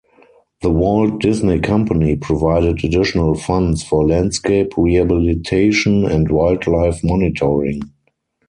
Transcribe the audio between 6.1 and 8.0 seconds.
wildlife monitoring.